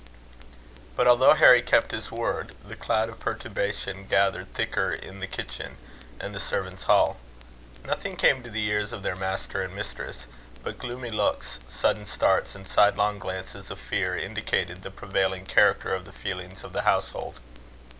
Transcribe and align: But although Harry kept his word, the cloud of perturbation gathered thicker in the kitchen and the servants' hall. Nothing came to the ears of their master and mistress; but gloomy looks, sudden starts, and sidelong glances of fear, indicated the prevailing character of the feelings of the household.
But 0.95 1.07
although 1.07 1.35
Harry 1.35 1.61
kept 1.61 1.91
his 1.91 2.09
word, 2.11 2.55
the 2.67 2.75
cloud 2.75 3.07
of 3.07 3.19
perturbation 3.19 4.07
gathered 4.07 4.51
thicker 4.51 4.91
in 4.91 5.19
the 5.19 5.27
kitchen 5.27 5.77
and 6.19 6.33
the 6.33 6.39
servants' 6.39 6.85
hall. 6.85 7.17
Nothing 7.85 8.15
came 8.15 8.41
to 8.41 8.49
the 8.49 8.65
ears 8.65 8.91
of 8.93 9.03
their 9.03 9.15
master 9.15 9.61
and 9.61 9.75
mistress; 9.75 10.25
but 10.63 10.79
gloomy 10.79 11.11
looks, 11.11 11.59
sudden 11.69 12.07
starts, 12.07 12.55
and 12.55 12.67
sidelong 12.67 13.19
glances 13.19 13.69
of 13.69 13.77
fear, 13.79 14.17
indicated 14.17 14.81
the 14.81 14.89
prevailing 14.89 15.45
character 15.45 15.93
of 15.93 16.05
the 16.05 16.11
feelings 16.13 16.63
of 16.63 16.73
the 16.73 16.81
household. 16.81 17.35